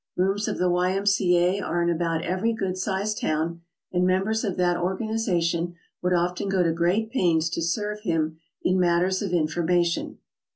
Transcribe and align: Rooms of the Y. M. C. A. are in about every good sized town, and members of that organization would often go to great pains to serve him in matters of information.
Rooms 0.15 0.47
of 0.47 0.57
the 0.57 0.67
Y. 0.67 0.93
M. 0.93 1.05
C. 1.05 1.37
A. 1.37 1.61
are 1.61 1.83
in 1.83 1.87
about 1.87 2.23
every 2.23 2.53
good 2.53 2.75
sized 2.75 3.19
town, 3.21 3.61
and 3.91 4.03
members 4.03 4.43
of 4.43 4.57
that 4.57 4.75
organization 4.75 5.75
would 6.01 6.11
often 6.13 6.49
go 6.49 6.63
to 6.63 6.71
great 6.71 7.11
pains 7.11 7.51
to 7.51 7.61
serve 7.61 7.99
him 7.99 8.39
in 8.63 8.79
matters 8.79 9.21
of 9.21 9.31
information. 9.31 10.17